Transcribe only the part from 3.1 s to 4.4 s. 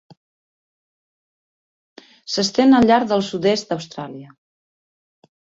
del sud-est d'Austràlia.